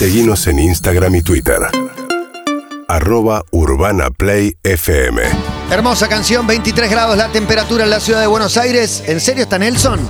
[0.00, 1.58] Seguimos en Instagram y Twitter.
[2.88, 5.20] Arroba Urbana Play FM.
[5.70, 9.04] Hermosa canción, 23 grados la temperatura en la ciudad de Buenos Aires.
[9.06, 10.00] ¿En serio está Nelson?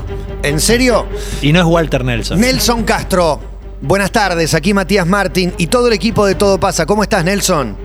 [0.45, 1.06] ¿En serio?
[1.42, 2.40] Y no es Walter Nelson.
[2.40, 3.40] Nelson Castro.
[3.80, 6.86] Buenas tardes, aquí Matías Martín y todo el equipo de Todo Pasa.
[6.86, 7.77] ¿Cómo estás, Nelson?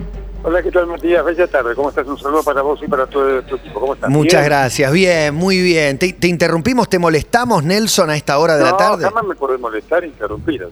[0.47, 1.25] Hola, ¿qué tal Matías?
[1.25, 2.05] Bella tarde, ¿cómo estás?
[2.05, 3.79] Un saludo para vos y para todo tu equipo.
[3.79, 4.11] ¿Cómo estás?
[4.11, 4.45] Muchas ¿Bien?
[4.45, 5.97] gracias, bien, muy bien.
[5.97, 9.05] ¿Te, te interrumpimos, te molestamos, Nelson, a esta hora de la No, tarde?
[9.05, 10.67] jamás me puede molestar e interrumpir.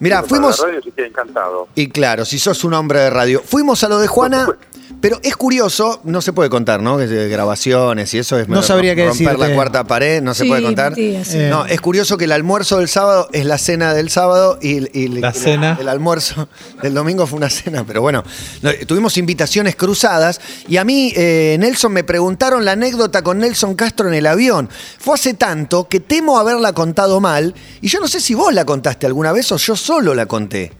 [0.00, 1.66] Para fuimos- radio, así que encantado.
[1.74, 3.40] Y claro, si sos un hombre de radio.
[3.42, 4.46] Fuimos a lo de Juana,
[5.00, 6.98] pero es curioso, no se puede contar, ¿no?
[6.98, 9.48] Que grabaciones y eso es No sabría qué romper decirte.
[9.48, 10.90] la cuarta pared, no se puede contar.
[10.90, 11.38] Matías, sí.
[11.38, 14.86] Eh, No, es curioso que el almuerzo del sábado es la cena del sábado y,
[14.98, 15.78] y- La y cena.
[15.80, 16.48] el almuerzo
[16.82, 18.22] del domingo fue una cena, pero bueno,
[18.60, 18.70] no,
[19.16, 24.14] invitaciones cruzadas y a mí, eh, Nelson, me preguntaron la anécdota con Nelson Castro en
[24.14, 24.68] el avión.
[24.98, 28.64] Fue hace tanto que temo haberla contado mal y yo no sé si vos la
[28.64, 30.72] contaste alguna vez o yo solo la conté.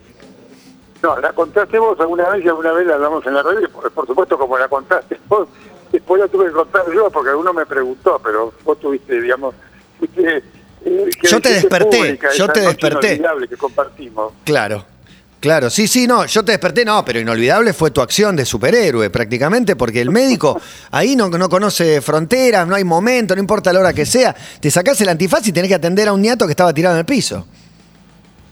[1.03, 3.91] No, la contaste vos alguna vez y alguna vez la hablamos en la radio, por,
[3.93, 5.49] por supuesto como la contaste vos,
[5.93, 9.55] después la tuve que contar yo porque alguno me preguntó, pero vos tuviste, digamos,
[9.99, 10.43] fuiste,
[10.85, 13.21] eh, Yo te desperté, pública yo te desperté.
[13.49, 14.33] que compartimos.
[14.45, 14.96] Claro.
[15.41, 19.11] Claro, sí, sí, no, yo te desperté, no, pero inolvidable fue tu acción de superhéroe
[19.11, 20.59] prácticamente, porque el médico
[20.91, 24.71] ahí no, no conoce fronteras, no hay momento, no importa la hora que sea, te
[24.71, 27.05] sacás el antifaz y tenés que atender a un niato que estaba tirado en el
[27.05, 27.47] piso.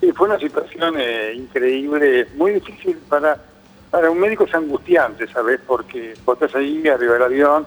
[0.00, 3.38] Sí, fue una situación eh, increíble, muy difícil para,
[3.90, 5.60] para un médico es angustiante, ¿sabes?
[5.66, 7.66] Porque vos estás ahí arriba del avión,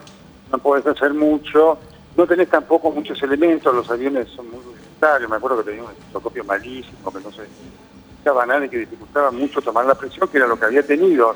[0.52, 1.80] no podés hacer mucho,
[2.16, 5.92] no tenés tampoco muchos elementos, los aviones son muy rudimentarios, me acuerdo que tenía un
[5.92, 7.42] estetoscopio malísimo, que no se
[8.64, 11.36] y que dificultaba mucho tomar la presión, que era lo que había tenido.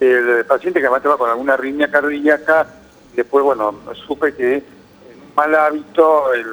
[0.00, 2.66] El paciente que además estaba con alguna arritmia cardíaca,
[3.14, 3.74] después, bueno,
[4.06, 4.62] supe que en
[5.22, 6.46] un mal hábito, él,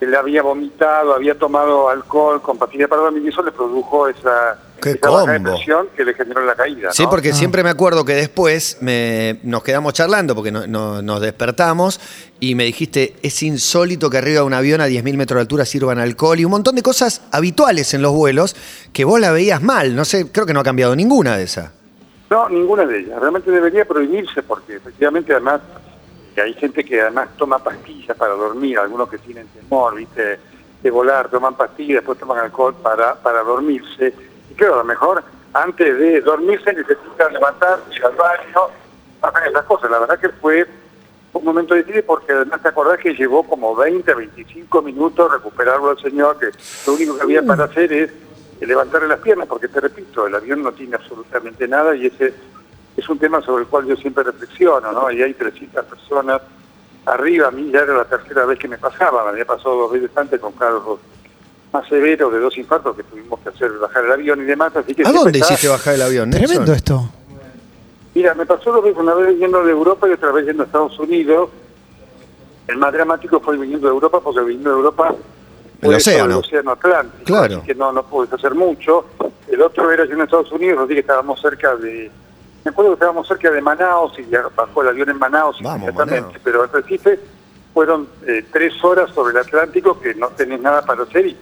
[0.00, 4.58] él había vomitado, había tomado alcohol con pastillas para dormir y eso le produjo esa,
[4.82, 5.58] ¡Qué combo!
[5.96, 6.90] que le generó la caída.
[6.92, 11.20] Sí, porque siempre me acuerdo que después me- nos quedamos charlando, porque no- no- nos
[11.20, 12.00] despertamos,
[12.40, 15.64] y me dijiste, es insólito que arriba de un avión a 10.000 metros de altura
[15.64, 18.56] sirvan alcohol y un montón de cosas habituales en los vuelos
[18.92, 19.94] que vos la veías mal.
[19.94, 21.70] No sé, creo que no ha cambiado ninguna de esas.
[22.30, 23.20] No, ninguna de ellas.
[23.20, 25.60] Realmente debería prohibirse porque efectivamente además
[26.42, 30.38] hay gente que además toma pastillas para dormir, algunos que tienen temor, viste,
[30.82, 34.14] de volar, toman pastillas, después toman alcohol para, para dormirse.
[34.52, 35.24] Y claro, a lo mejor
[35.54, 38.68] antes de dormirse necesitan levantarse, ir al baño,
[39.22, 39.90] hacer esas cosas.
[39.90, 40.66] La verdad que fue
[41.32, 45.98] un momento difícil porque además te acordás que llevó como 20, 25 minutos recuperarlo al
[45.98, 46.50] señor, que
[46.86, 48.12] lo único que había para hacer es
[48.60, 52.34] levantarle las piernas, porque te repito, el avión no tiene absolutamente nada y ese
[52.94, 55.10] es un tema sobre el cual yo siempre reflexiono, ¿no?
[55.10, 56.42] Y hay 300 personas
[57.06, 59.92] arriba, a mí ya era la tercera vez que me pasaba, me había pasado dos
[59.92, 61.00] veces antes con casos
[61.72, 64.94] más severos de dos infartos que tuvimos que hacer bajar el avión y demás, así
[64.94, 66.28] que ¿A dónde hiciste bajar el avión?
[66.30, 66.48] Nelson?
[66.48, 67.08] Tremendo esto.
[68.14, 70.66] Mira, me pasó dos veces, una vez viniendo de Europa y otra vez yendo a
[70.66, 71.48] Estados Unidos.
[72.68, 75.14] El más dramático fue viniendo de Europa porque viniendo de Europa
[75.80, 76.24] El océano.
[76.34, 77.56] el océano Atlántico, Claro.
[77.56, 79.06] así que no, no puedes hacer mucho.
[79.48, 82.10] El otro era yendo a Estados Unidos, así que estábamos cerca de...
[82.64, 85.78] Me acuerdo que estábamos cerca de Manaus y ya bajó el avión en Manaus Vamos,
[85.78, 86.40] inmediatamente, Manaus.
[86.44, 87.18] pero en Recife
[87.72, 91.36] fueron eh, tres horas sobre el Atlántico que no tenés nada para hacer y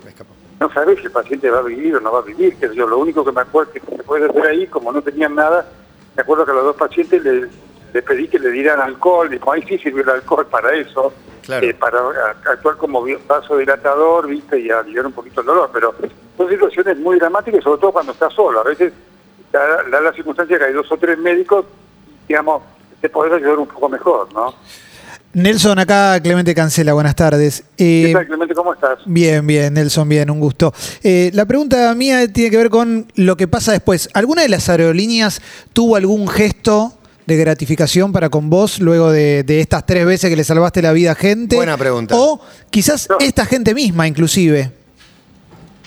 [0.60, 2.86] no sabes si el paciente va a vivir o no va a vivir, que yo
[2.86, 5.66] lo único que me acuerdo que se puede hacer ahí, como no tenían nada,
[6.14, 7.48] me acuerdo que a los dos pacientes les,
[7.94, 11.12] les pedí que le dieran alcohol, y como ahí sí sirvió el alcohol para eso,
[11.42, 11.66] Claro.
[11.66, 11.98] eh, para
[12.52, 15.94] actuar como vasodilatador, viste, y aliviar un poquito el dolor, pero
[16.36, 18.92] son situaciones muy dramáticas, sobre todo cuando estás solo, a veces
[19.50, 21.64] da, da la circunstancia que hay dos o tres médicos,
[22.28, 22.62] digamos,
[23.00, 24.54] te podés ayudar un poco mejor, ¿no?
[25.32, 27.62] Nelson, acá Clemente Cancela, buenas tardes.
[27.78, 28.98] Eh, ¿Qué tal, Clemente, cómo estás?
[29.06, 30.72] Bien, bien, Nelson, bien, un gusto.
[31.04, 34.08] Eh, la pregunta mía tiene que ver con lo que pasa después.
[34.14, 35.40] ¿Alguna de las aerolíneas
[35.72, 36.94] tuvo algún gesto
[37.26, 40.90] de gratificación para con vos luego de, de estas tres veces que le salvaste la
[40.92, 41.54] vida a gente?
[41.54, 42.16] Buena pregunta.
[42.18, 43.18] O quizás No.
[43.20, 44.72] esta gente misma, inclusive.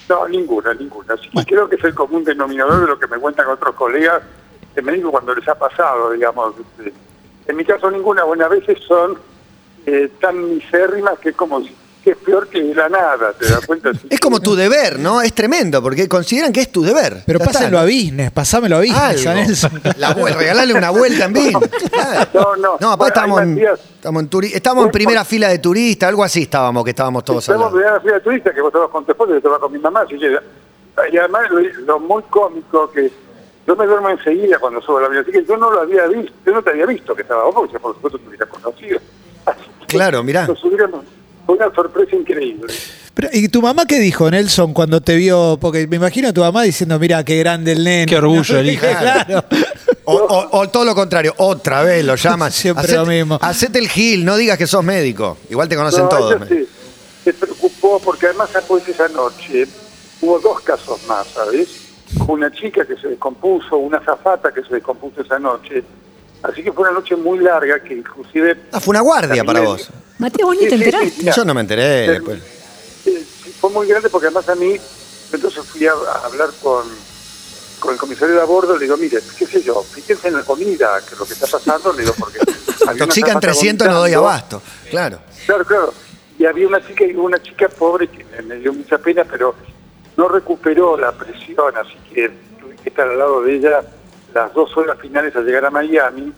[0.07, 1.15] No, ninguna, ninguna.
[1.17, 4.21] Que creo que es el común denominador de lo que me cuentan otros colegas
[4.73, 6.53] que me digo cuando les ha pasado, digamos.
[6.79, 6.93] este,
[7.47, 9.17] En mi caso ninguna, bueno, a veces son
[9.85, 13.65] eh, tan misérrimas que es como si- que es peor que la nada, ¿te das
[13.65, 13.89] cuenta?
[14.09, 15.21] Es como tu deber, ¿no?
[15.21, 17.23] Es tremendo, porque consideran que es tu deber.
[17.25, 19.33] Pero pásenlo a business, pasámelo a business, a.
[19.33, 19.81] Nelson.
[19.97, 21.33] La regalarle una vuelta en.
[21.53, 22.29] Claro.
[22.33, 22.77] No, no.
[22.81, 23.57] No, aparte Bueno, estamos en,
[23.95, 27.47] estamos en, turi- estamos en primera fila de turista, algo así estábamos, que estábamos todos
[27.47, 29.71] Estamos en la fila turista que vos estabas con tu esposa y yo estaba con
[29.71, 30.17] mi mamá, que...
[31.11, 33.09] Y además lo, lo muy cómico que
[33.65, 36.51] yo me duermo enseguida cuando subo avión, así que yo no lo había visto, yo
[36.51, 38.99] no te había visto que estaba vos, porque por supuesto te hubiera conocido.
[39.45, 39.61] Así
[39.93, 40.47] Claro, mirá.
[40.47, 41.03] nos hubiéramos-
[41.45, 42.73] Fue una sorpresa increíble.
[43.13, 45.57] Pero, ¿Y tu mamá qué dijo, Nelson, cuando te vio?
[45.61, 48.05] Porque me imagino a tu mamá diciendo, mira, qué grande el nene.
[48.07, 48.85] Qué orgullo el hijo.
[48.87, 49.43] Claro.
[50.05, 52.53] O, o- o todo lo contrario, otra vez lo llamas.
[52.55, 53.37] Siempre Hacete- lo mismo.
[53.41, 55.37] Hacete el gil, no digas que sos médico.
[55.49, 56.47] Igual te conocen No, todos.
[56.47, 56.65] se,
[57.23, 59.67] se preocupó porque además después de esa noche
[60.21, 61.67] hubo dos casos más, ¿sabes?
[62.27, 65.83] Una chica que se descompuso, una zafata que se descompuso esa noche.
[66.43, 68.57] Así que fue una noche muy larga que inclusive...
[68.71, 69.89] Ah, fue una guardia para vos.
[70.19, 71.31] Matías, vos ni te enteraste.
[71.35, 72.39] Yo no me enteré después.
[73.03, 73.17] Sí,
[73.59, 74.75] fue muy grande porque además a mí,
[75.31, 76.83] entonces fui a, a hablar con,
[77.79, 80.43] con el comisario de a bordo, le digo, mire, qué sé yo, fíjense en la
[80.43, 82.39] comida, que es lo que está pasando, le digo, porque...
[82.91, 84.61] Intoxican zafata 300 no doy abasto.
[84.89, 85.19] Claro.
[85.45, 85.93] Claro, claro.
[86.37, 89.55] Y había una chica y una chica pobre que me- me dio mucha pena, pero
[90.17, 92.29] no recuperó la presión, así que
[92.59, 93.81] tuve que estar al lado de ella
[94.33, 96.33] las dos horas finales al llegar a Miami.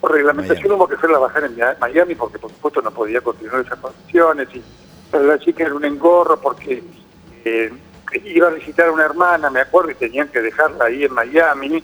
[0.00, 0.78] Por reglamentación Miami.
[0.78, 4.48] hubo que hacerla bajar en Mia- Miami porque por supuesto no podía continuar esas condiciones
[4.54, 4.62] y
[5.10, 6.82] para la chica era un engorro porque
[7.44, 7.72] eh,
[8.24, 11.82] iba a visitar a una hermana, me acuerdo, y tenían que dejarla ahí en Miami.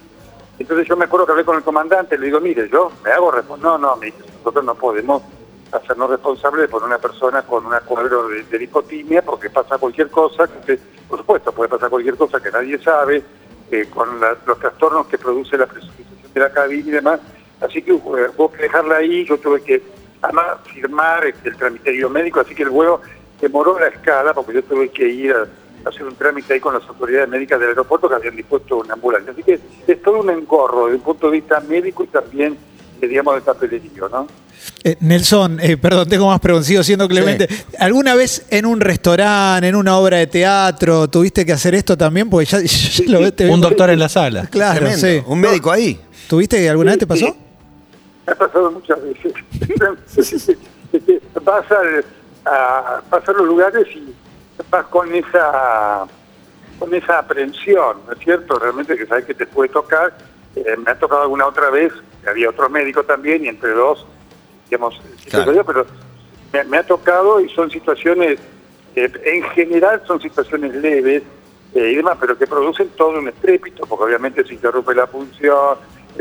[0.58, 3.30] Entonces yo me acuerdo que hablé con el comandante, le digo, mire, yo me hago
[3.30, 3.78] responsable.
[3.82, 5.22] No, no, me dice, nosotros no podemos
[5.72, 10.46] hacernos responsables por una persona con una cuadro de, de lipotimia porque pasa cualquier cosa,
[10.66, 10.78] que
[11.08, 13.22] por supuesto, puede pasar cualquier cosa que nadie sabe,
[13.70, 17.20] eh, con los trastornos que produce la presurización de la cabina y demás.
[17.60, 19.82] Así que eh, hubo que dejarla ahí, yo tuve que
[20.22, 23.00] además firmar este, el tramiterio médico, así que el vuelo
[23.40, 25.46] demoró la escala porque yo tuve que ir a,
[25.84, 28.94] a hacer un trámite ahí con las autoridades médicas del aeropuerto que habían dispuesto una
[28.94, 29.32] ambulancia.
[29.32, 32.56] Así que es todo un engorro desde un punto de vista médico y también,
[33.00, 34.26] eh, digamos, de papelerío, ¿no?
[34.84, 37.48] Eh, Nelson, eh, perdón, tengo más preguntas, sigo siendo clemente.
[37.78, 42.30] ¿Alguna vez en un restaurante, en una obra de teatro, tuviste que hacer esto también?
[42.30, 44.46] Porque ya, ya lo ves, te Un doctor en la sala.
[44.50, 45.06] Claro, Tremendo.
[45.06, 45.22] sí.
[45.26, 46.00] Un médico ahí.
[46.28, 47.26] ¿Tuviste que alguna vez te pasó?
[47.26, 47.34] sí.
[48.26, 49.32] Me ha pasado muchas veces.
[51.44, 52.04] Vas, al-
[52.44, 54.12] a, vas a los lugares y
[54.70, 56.04] vas con esa
[56.78, 58.58] con esa aprensión, ¿no es cierto?
[58.58, 60.16] Realmente que sabes que te puede tocar.
[60.56, 61.92] Eh, me ha tocado alguna otra vez,
[62.24, 64.06] que había otro médico también, y entre dos,
[64.70, 65.52] digamos, Claro.
[65.52, 65.86] yo, pero
[66.52, 68.38] me, me ha tocado y son situaciones,
[68.94, 71.22] eh, en general son situaciones leves
[71.74, 75.76] eh, y demás, pero que producen todo un estrépito, porque obviamente se interrumpe la función,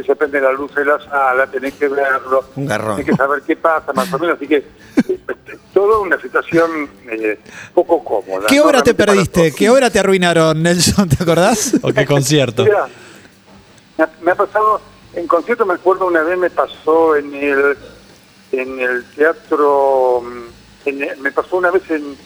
[0.06, 2.96] se prende la luz de la sala, tenés que verlo, Un garrón.
[2.98, 5.20] tenés que saber qué pasa, más o menos, así que eh,
[5.74, 7.38] toda una situación eh,
[7.74, 8.48] poco cómoda.
[8.48, 9.54] ¿Qué obra te perdiste?
[9.54, 11.08] ¿Qué obra te arruinaron, Nelson?
[11.10, 11.76] ¿Te acordás?
[11.84, 12.64] ¿O qué concierto?
[12.64, 12.88] Mira,
[13.98, 14.80] me ha, me ha pasado,
[15.16, 17.76] en concierto me acuerdo una vez me pasó en el
[18.52, 22.18] en el teatro, mm, en me pasó una vez en,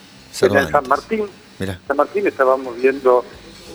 [0.42, 0.70] en el.
[0.70, 1.26] San Martín.
[1.60, 1.80] Mira.
[1.88, 3.24] San Martín estábamos viendo,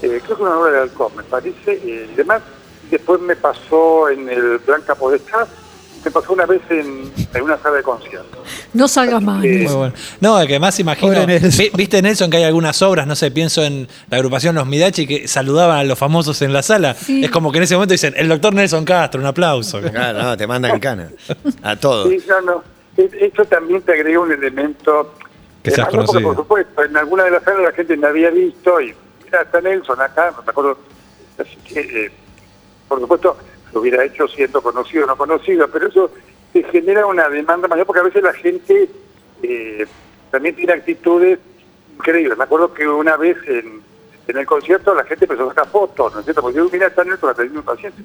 [0.02, 2.42] eh, creo que una obra de Alcón, me parece, y demás.
[2.90, 5.46] Después me pasó en el Blanca Podestá,
[6.04, 8.42] me pasó una vez en, en una sala de concierto.
[8.72, 9.44] No salgas más.
[9.44, 9.64] Eh.
[9.66, 9.94] Muy bueno.
[10.20, 11.26] No, que más imagino.
[11.26, 11.66] Nelson.
[11.74, 13.06] ¿Viste, Nelson, que hay algunas obras?
[13.06, 16.62] No sé, pienso en la agrupación Los Midachi que saludaban a los famosos en la
[16.62, 16.94] sala.
[16.94, 17.24] Sí.
[17.24, 19.80] Es como que en ese momento dicen, el doctor Nelson Castro, un aplauso.
[19.80, 21.10] Claro, no, te mandan cana.
[21.62, 22.08] A todos.
[22.08, 22.64] Sí, no, no.
[22.96, 25.14] Esto también te agrega un elemento.
[25.62, 26.22] Que eh, seas no, conocido.
[26.22, 29.60] Por supuesto, en alguna de las salas la gente me había visto y mira, está
[29.60, 30.78] Nelson acá, me acuerdo.
[31.38, 32.10] Así que, eh,
[32.88, 33.36] por supuesto,
[33.73, 36.11] lo hubiera hecho siendo conocido o no conocido, pero eso
[36.53, 38.88] te genera una demanda mayor porque a veces la gente
[39.43, 39.87] eh,
[40.31, 41.38] también tiene actitudes
[41.94, 42.38] increíbles.
[42.38, 43.82] Me acuerdo que una vez en,
[44.28, 46.42] en el concierto la gente empezó a sacar fotos, ¿no es cierto?
[46.42, 48.03] Porque yo, mira, está Nelson atendiendo un paciente.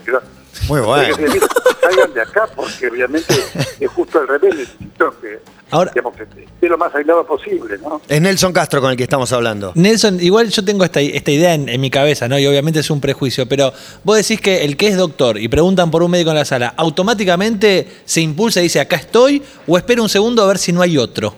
[0.68, 1.16] Muy bueno.
[1.18, 1.42] Decir,
[1.82, 3.34] salgan de acá porque obviamente
[3.80, 5.40] es justo al revés, necesito que
[5.72, 8.00] Ahora- digamos, que esté lo más aislado posible, ¿no?
[8.08, 9.72] Es Nelson Castro con el que estamos hablando.
[9.76, 12.38] Nelson, igual yo tengo esta, esta idea en, en mi cabeza, ¿no?
[12.40, 15.92] Y obviamente es un prejuicio, pero vos decís que el que es doctor y preguntan
[15.92, 19.44] por un médico en la sala, ¿automáticamente se impulsa y dice acá estoy?
[19.68, 21.34] ¿O espera un segundo a ver si no hay otro?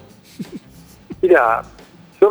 [1.21, 1.63] Mira,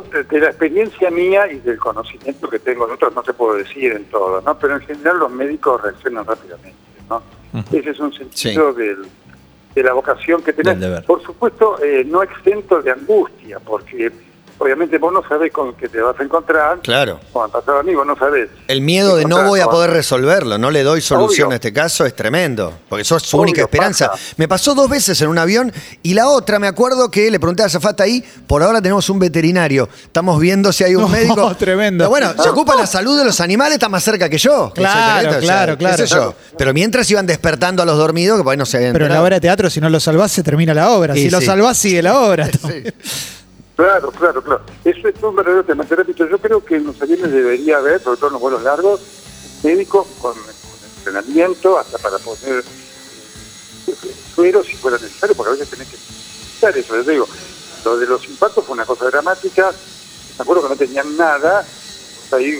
[0.02, 3.54] yo de, la experiencia mía y del conocimiento que tengo de otros no se puedo
[3.54, 4.58] decir en todo, ¿no?
[4.58, 6.74] Pero en general los médicos reaccionan rápidamente,
[7.08, 7.22] ¿no?
[7.72, 9.06] Ese es un sentido del-
[9.74, 10.74] de la vocación que tenés.
[11.06, 14.10] Por supuesto, eh, no exento de angustia, porque
[14.64, 16.80] obviamente vos no sabés con qué te vas a encontrar.
[16.82, 17.20] Claro.
[17.34, 18.48] Ha pasado a mí, vos no sabés.
[18.68, 21.52] El miedo de no voy a poder resolverlo, no le doy solución Obvio.
[21.52, 24.10] a este caso, es tremendo, porque sos su Obvio, única esperanza.
[24.10, 24.22] pasa.
[24.36, 27.62] Me pasó dos veces en un avión y la otra, me acuerdo que le pregunté
[27.62, 31.54] a Zafata ahí, por ahora tenemos un veterinario, estamos viendo si hay un No, médico.
[31.56, 32.02] tremendo.
[32.04, 34.72] Pero bueno, se ocupa la salud de los animales, está más cerca que yo.
[34.74, 36.30] que Claro, soy claro, qué sé claro.
[36.32, 36.34] yo.
[36.56, 39.12] Pero mientras iban despertando a los dormidos, que por ahí no se habían Pero en
[39.12, 41.16] la obra de teatro, si no lo salvás, se termina la obra.
[41.16, 41.46] Y si lo sí.
[41.46, 42.48] salvás, sigue la obra.
[43.76, 44.60] Claro, claro, claro.
[44.84, 45.84] Eso es un verdadero tema.
[45.84, 48.62] Te repito, yo creo que en los aviones debería haber, sobre todo en los vuelos
[48.62, 49.00] largos,
[49.64, 50.42] médicos con, con
[50.98, 52.62] entrenamiento hasta para poner
[54.34, 56.96] suero si fuera necesario, porque a veces tenés que necesitar eso.
[56.96, 57.28] Les digo,
[57.84, 59.70] lo de los impactos fue una cosa dramática.
[60.38, 62.58] me acuerdo que no tenían nada, pues ahí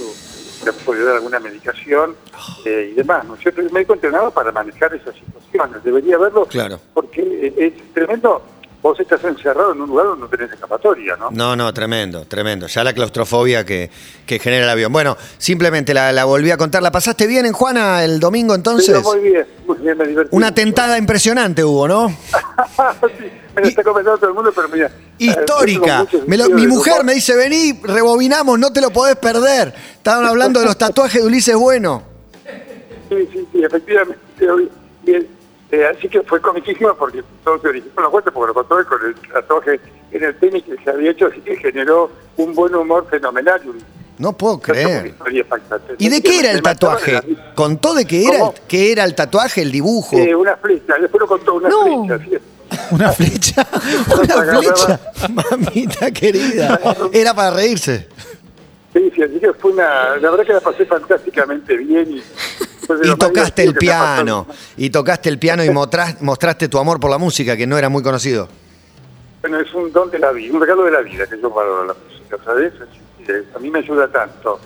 [0.64, 2.16] le podía dar alguna medicación
[2.64, 3.61] eh, y demás, ¿no es cierto?
[3.61, 6.80] El médico entrenado para manejar esas situaciones, debería verlo, Claro.
[6.94, 8.40] porque es tremendo,
[8.85, 11.31] vos estás encerrado en un lugar donde no tenés escapatoria, ¿no?
[11.31, 12.67] No, no, tremendo, tremendo.
[12.67, 13.91] Ya la claustrofobia que,
[14.26, 14.93] que genera el avión.
[14.93, 16.83] Bueno, simplemente la, la volví a contar.
[16.83, 18.91] ¿La pasaste bien en Juana el domingo entonces?
[18.91, 20.37] Pero muy bien, muy bien, me divertí.
[20.37, 22.09] Una tentada impresionante hubo, ¿no?
[23.19, 23.25] Sí,
[23.57, 24.87] me lo está comentando todo el mundo, pero mira.
[24.88, 26.07] eh, Histórica.
[26.26, 29.73] Me lo- sentido mi mujer me dice, vení, rebobinamos, no te lo podés perder.
[29.95, 32.03] Estaban hablando de los tatuajes de Ulises Bueno.
[33.09, 34.19] Sí, sí, sí, efectivamente.
[35.05, 35.26] Bien.
[35.75, 39.07] Eh, así que fue comiquísimo porque todos se originó la cuenta, porque lo contó con
[39.07, 39.81] el tatuaje
[40.12, 43.61] en el tenis que se había hecho, así que generó un buen humor fenomenal.
[44.19, 45.14] No puedo una creer.
[45.99, 47.21] ¿Y de qué era el tatuaje?
[47.57, 48.54] ¿Contó de qué era, ¿Cómo?
[48.69, 50.16] qué era el tatuaje, el dibujo?
[50.16, 52.04] Eh, una flecha, después lo contó una No.
[52.07, 52.25] flecha.
[52.25, 52.38] ¿sí?
[52.93, 53.66] Una flecha.
[54.16, 55.00] Una flecha.
[55.28, 56.81] Mamita querida.
[57.12, 58.09] Era para reírse.
[58.93, 60.16] Sí, sí, así que fue una.
[60.16, 62.12] La verdad que la pasé fantásticamente bien.
[62.16, 62.23] Y,
[62.88, 64.47] Y lo más tocaste el piano.
[64.76, 68.03] Y tocaste el piano y mostraste tu amor por la música, que no era muy
[68.03, 68.49] conocido.
[69.41, 71.85] Bueno, es un don de la vida, un regalo de la vida que yo valoro
[71.87, 72.73] la música, ¿sabes?
[73.55, 74.59] A mí me ayuda tanto,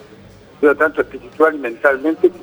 [0.61, 2.37] me ayuda tanto espiritual y mentalmente que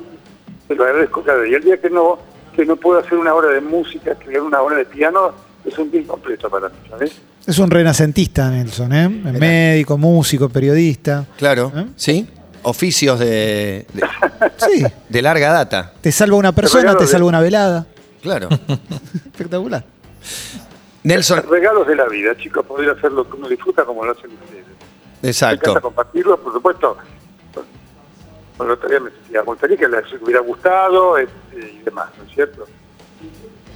[0.68, 1.56] te lo agradezco cada día.
[1.56, 2.18] El día que no,
[2.54, 5.32] que no puedo hacer una hora de música, crear una hora de piano,
[5.64, 7.12] es un día incompleto para mí, ¿sabes?
[7.46, 9.08] Es un renacentista, Nelson, ¿eh?
[9.08, 11.24] Médico, músico, periodista.
[11.38, 11.72] Claro.
[11.74, 11.86] ¿Eh?
[11.94, 12.28] ¿Sí?
[12.68, 14.02] Oficios de, de,
[14.58, 14.84] Sí.
[15.08, 15.92] de larga data.
[16.00, 17.86] Te salva una persona, te de- salva una velada.
[18.22, 18.48] Claro.
[19.32, 19.84] Espectacular.
[21.04, 24.30] Nelson, Regalos de la vida, chicos, poder hacer lo que uno disfruta como lo hacen
[24.32, 24.64] ustedes.
[25.22, 25.80] Me encanta exacto.
[25.80, 26.96] compartirlo, por supuesto.
[28.58, 32.66] Bueno, me me gustaría que les hubiera gustado este, y demás, ¿no es cierto?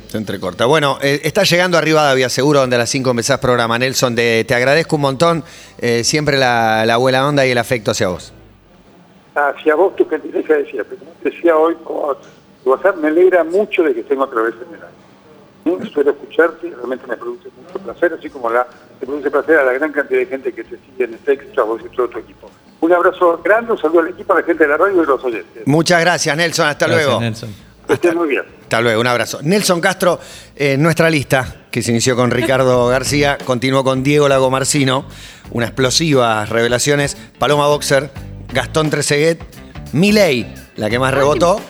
[0.08, 0.64] Se entrecorta.
[0.66, 3.78] Bueno, eh, está llegando a Rivadavia, seguro, donde a las 5 empezás programa.
[3.78, 5.44] Nelson, te, te agradezco un montón.
[5.78, 8.32] eh, siempre la, la buena onda y el afecto hacia vos.
[9.34, 12.18] Hacia vos, tu gentileza decía, pero como decía hoy por
[12.64, 15.84] WhatsApp, me alegra mucho de que estén otra vez en el aire.
[15.84, 15.86] ¿Mm?
[15.92, 18.66] Suelo escucharte y realmente me produce mucho placer, así como la,
[19.00, 21.62] me produce placer a la gran cantidad de gente que te sigue en este éxito,
[21.62, 22.50] a vos y todo tu equipo.
[22.80, 25.06] Un abrazo grande, un saludo al equipo, a la gente de la radio y de
[25.06, 25.66] los oyentes.
[25.66, 26.66] Muchas gracias, Nelson.
[26.66, 27.20] Hasta Gracias, luego.
[27.20, 27.54] Nelson.
[27.88, 28.42] Estén muy bien.
[28.62, 29.40] Hasta luego, un abrazo.
[29.42, 30.18] Nelson Castro,
[30.56, 35.04] eh, nuestra lista, que se inició con Ricardo García, continuó con Diego Lago Marcino,
[35.50, 38.10] unas explosivas revelaciones, Paloma Boxer,
[38.52, 39.38] Gastón Treseguet,
[39.92, 41.60] Milei, la que más rebotó.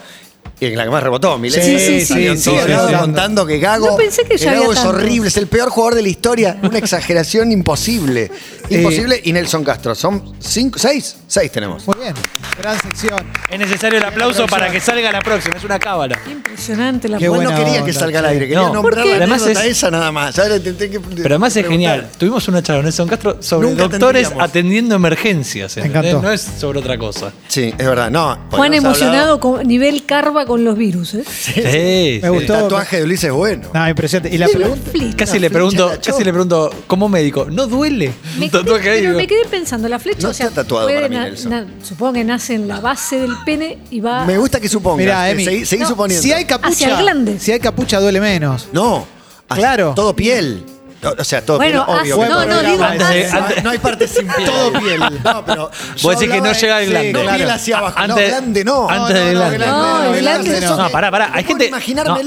[0.59, 1.61] Y la que más rebotó, Milei.
[1.61, 2.97] Sí, sí, sí, Salió en sí, todos sí, lados sí.
[2.97, 5.95] contando que Gago, No pensé que ya Gago había es horrible, es el peor jugador
[5.95, 8.29] de la historia, una exageración imposible.
[8.71, 9.21] Eh, Imposible.
[9.23, 11.85] y Nelson Castro, son cinco, seis, seis tenemos.
[11.87, 12.13] Muy bien.
[12.57, 13.19] Gran sección.
[13.49, 16.17] Es necesario el aplauso para que salga la próxima, es una cábala.
[16.29, 19.03] Impresionante la Qué buena no quería onda, que salga al aire, quería No, nombrar ¿por
[19.03, 19.09] qué?
[19.11, 20.35] la Además es- esa nada más.
[20.35, 21.95] Ya le intenté que- Pero además es preguntar.
[21.95, 22.11] genial.
[22.17, 24.49] Tuvimos una charla con Nelson Castro sobre Nunca doctores tendríamos.
[24.49, 25.75] atendiendo emergencias.
[25.77, 26.09] Me ¿entendés?
[26.11, 26.27] encantó.
[26.27, 27.31] No es sobre otra cosa.
[27.47, 28.09] Sí, es verdad.
[28.11, 31.13] No, Juan emocionado con nivel carva con los virus.
[31.15, 31.23] ¿eh?
[31.27, 32.27] Sí, Me sí.
[32.27, 32.53] gustó.
[32.55, 33.69] El tatuaje de Ulises es bueno.
[33.73, 34.33] No, impresionante.
[34.35, 34.91] Y la pregunta.
[35.17, 38.11] Casi le pregunto, casi le pregunto, como médico, ¿no duele?
[38.37, 40.97] Me tatuaje ahí, pero me quedé pensando, la flecha, No o sea, está tatuado puede
[40.97, 41.49] para mí, na- Nelson.
[41.51, 44.25] na- supongo que nace en la base del pene y va...
[44.25, 44.97] Me gusta que supongas.
[45.05, 45.45] Mirá, que Emi.
[45.45, 46.21] seguí, seguí No, suponiendo.
[46.23, 46.69] Si hay capucha.
[46.69, 47.39] Hacia el glande.
[47.39, 48.67] Si hay capucha, duele menos.
[48.73, 49.05] No.
[49.47, 49.93] Claro.
[49.95, 50.63] Todo piel.
[51.03, 52.19] O sea, todo Bueno, piel, obvio.
[52.19, 54.49] que no, no, digo, Antes de- antes- No hay parte sin piel.
[54.49, 54.99] Todo piel.
[55.23, 55.71] No, pero.
[56.03, 57.13] Vos decís que no llega al glande.
[57.13, 57.37] No claro.
[57.37, 57.97] piel hacia abajo.
[57.97, 58.89] Antes- no, glande no.
[58.89, 59.57] antes del glande.
[59.65, 61.31] No, el glande No, que- pará, pará.
[61.33, 61.75] Hay no gente, no,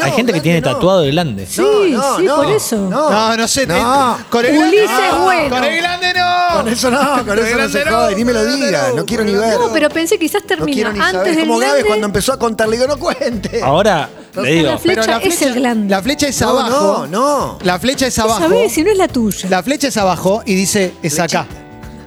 [0.04, 0.76] hay gente que tiene glande no.
[0.76, 1.46] tatuado el glande.
[1.46, 1.62] Sí,
[2.18, 2.76] sí, por eso.
[2.90, 3.66] No, no sé.
[3.66, 4.16] No.
[4.18, 5.50] te- Con el Ulises glande- bueno.
[5.54, 6.54] Con el glande no.
[6.54, 8.46] Con eso no, con el eso no glande se no, jode, ni me lo el
[8.46, 9.58] glande digas, no, no quiero ni el ver.
[9.58, 11.88] No, pero pensé quizás No termina antes del como Gávez glande.
[11.88, 13.60] cuando empezó a contar, le digo, no cuente.
[13.62, 14.08] Ahora,
[14.42, 15.88] le digo, la flecha es el glande.
[15.90, 17.06] La flecha es No, abajo.
[17.06, 17.58] no, no.
[17.62, 18.40] La flecha es abajo.
[18.40, 18.72] ¿Sabés?
[18.72, 19.48] Si no es la tuya.
[19.48, 21.46] La flecha es abajo y dice, es acá.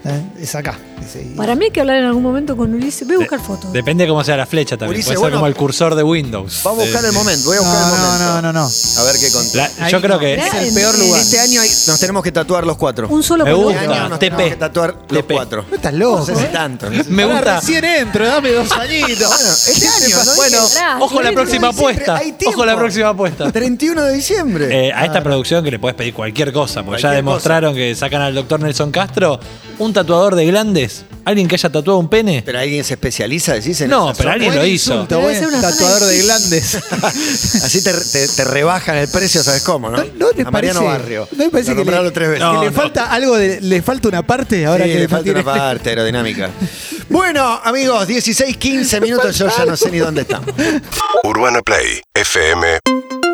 [0.04, 0.22] ¿Eh?
[0.42, 0.78] Es acá.
[1.00, 3.08] Dice, y- Para mí hay que hablar en algún momento con Ulises.
[3.08, 3.72] Voy a buscar fotos.
[3.72, 4.96] depende de cómo sea la flecha también.
[4.98, 6.62] Ulises, Puede ser bueno, como el cursor de Windows.
[6.64, 8.18] Vamos a buscar el momento, voy a buscar el No, momento.
[8.26, 8.66] no, no, no, no.
[9.00, 9.56] A ver qué contar.
[9.78, 10.20] La- Ahí yo creo no.
[10.20, 11.22] que Es el En- peor lugar.
[11.22, 13.08] Este año hay- nos tenemos que tatuar los cuatro.
[13.10, 13.82] Un solo Me gusta.
[13.84, 14.50] Este año nos tenemos TP.
[14.50, 15.34] que tatuar los TP.
[15.36, 15.66] cuatro.
[15.70, 16.18] No estás loco.
[16.20, 16.90] No sé si tanto.
[16.90, 17.60] no sé si- me Ahora gusta.
[17.62, 19.20] recién entro, dame dos añitos.
[19.30, 20.36] Bueno, este año, ¿no?
[20.36, 22.16] Bueno, Pará, ojo la yo próxima apuesta.
[22.18, 22.58] hay tiempo.
[22.58, 23.52] Ojo la próxima apuesta.
[23.52, 24.88] 31 de diciembre.
[24.88, 27.96] Eh, a esta producción que le puedes pedir cualquier cosa, porque ya Cualquier demostraron que
[27.96, 29.40] sacan al doctor Nelson Castro,
[29.80, 30.87] un tatuador de glandes,
[31.28, 32.42] alguien que haya tatuado un pene.
[32.46, 34.94] pero alguien se especializa, decís en No, esas pero alguien lo hizo.
[34.94, 36.76] insulto, Debe buen ser una tatuador de glandes.
[37.64, 39.98] Así te, te- te rebajan el precio, ¿sabes cómo, no?
[39.98, 41.28] ¿No, no les a Mariano parece, Barrio.
[41.32, 42.46] ¿no les parece Lo que, le, tres veces.
[42.48, 42.72] que le no.
[42.74, 46.50] falta algo de, le falta una parte ahora Sí, que le falta una parte aerodinámica.
[47.10, 50.50] bueno, amigos, 16, 15 minutos, yo ya no sé ni dónde estamos.
[51.24, 53.27] UrbanaPlayFM.com